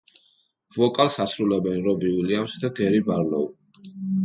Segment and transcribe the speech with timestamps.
[0.77, 3.49] ვოკალს ასრულებენ რობი უილიამსი და გერი ბარლოუ.